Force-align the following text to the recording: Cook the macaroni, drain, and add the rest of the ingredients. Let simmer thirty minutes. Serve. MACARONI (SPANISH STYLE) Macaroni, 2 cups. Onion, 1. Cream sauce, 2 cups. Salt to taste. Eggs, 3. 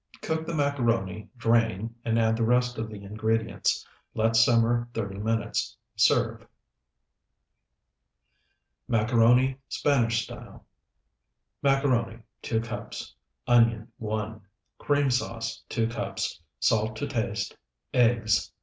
Cook 0.23 0.47
the 0.47 0.55
macaroni, 0.55 1.29
drain, 1.37 1.93
and 2.03 2.17
add 2.17 2.35
the 2.35 2.43
rest 2.43 2.79
of 2.79 2.89
the 2.89 3.03
ingredients. 3.03 3.87
Let 4.15 4.35
simmer 4.35 4.87
thirty 4.95 5.19
minutes. 5.19 5.77
Serve. 5.95 6.47
MACARONI 8.87 9.59
(SPANISH 9.69 10.23
STYLE) 10.23 10.65
Macaroni, 11.61 12.23
2 12.41 12.61
cups. 12.61 13.13
Onion, 13.45 13.91
1. 13.99 14.41
Cream 14.79 15.11
sauce, 15.11 15.61
2 15.69 15.87
cups. 15.89 16.41
Salt 16.59 16.95
to 16.95 17.05
taste. 17.05 17.55
Eggs, 17.93 18.47
3. 18.47 18.53